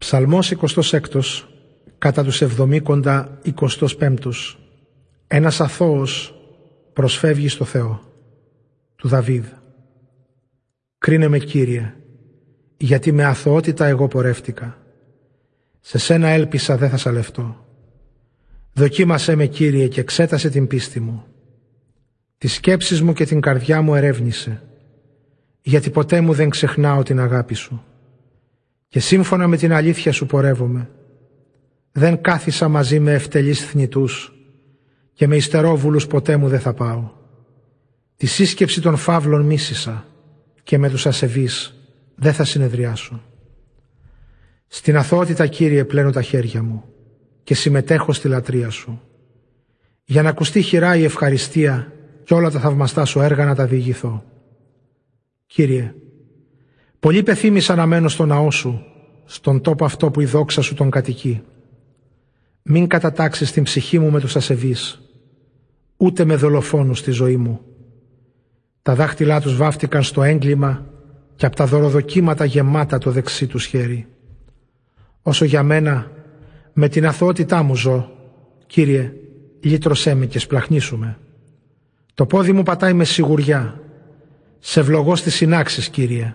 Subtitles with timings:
[0.00, 0.54] Ψαλμός
[0.90, 1.00] 26
[1.98, 3.38] κατά τους εβδομήκοντα
[3.98, 4.16] 25
[5.26, 6.34] Ένας αθώος
[6.92, 8.00] προσφεύγει στο Θεό
[8.96, 9.44] του Δαβίδ.
[10.98, 11.94] Κρίνε με Κύριε
[12.76, 14.78] γιατί με αθωότητα εγώ πορεύτηκα.
[15.80, 17.66] Σε σένα έλπισα δεν θα σαλευτώ
[18.72, 21.24] Δοκίμασέ με Κύριε και εξέτασε την πίστη μου.
[22.38, 24.62] Τις σκέψεις μου και την καρδιά μου ερεύνησε
[25.62, 27.84] γιατί ποτέ μου δεν ξεχνάω την αγάπη σου
[28.90, 30.90] και σύμφωνα με την αλήθεια σου πορεύομαι.
[31.92, 34.32] Δεν κάθισα μαζί με ευτελείς θνητούς
[35.12, 37.10] και με ιστερόβουλους ποτέ μου δεν θα πάω.
[38.16, 40.06] Τη σύσκεψη των φαύλων μίσησα
[40.62, 41.74] και με τους ασεβείς
[42.14, 43.22] δεν θα συνεδριάσω.
[44.66, 46.84] Στην αθωότητα Κύριε πλένω τα χέρια μου
[47.42, 49.00] και συμμετέχω στη λατρεία σου.
[50.04, 51.92] Για να ακουστεί χειρά η ευχαριστία
[52.24, 54.24] και όλα τα θαυμαστά σου έργα να τα διηγηθώ.
[55.46, 55.94] Κύριε,
[57.00, 58.84] Πολλοί πεθύμησαν να μένω στο ναό σου,
[59.24, 61.42] στον τόπο αυτό που η δόξα σου τον κατοικεί.
[62.62, 65.00] Μην κατατάξεις την ψυχή μου με τους ασεβείς,
[65.96, 67.60] ούτε με δολοφόνους στη ζωή μου.
[68.82, 70.86] Τα δάχτυλά τους βάφτηκαν στο έγκλημα
[71.36, 74.06] και από τα δωροδοκίματα γεμάτα το δεξί τους χέρι.
[75.22, 76.10] Όσο για μένα,
[76.72, 78.10] με την αθωότητά μου ζω,
[78.66, 79.12] Κύριε,
[79.60, 81.18] λύτρωσέ με και σπλαχνίσουμε.
[82.14, 83.80] Το πόδι μου πατάει με σιγουριά.
[84.58, 86.34] Σε ευλογώ στις συνάξεις, Κύριε